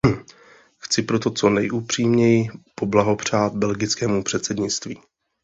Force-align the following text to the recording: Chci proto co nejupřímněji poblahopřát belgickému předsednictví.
Chci 0.77 1.01
proto 1.01 1.31
co 1.31 1.49
nejupřímněji 1.49 2.47
poblahopřát 2.75 3.53
belgickému 3.53 4.23
předsednictví. 4.23 4.99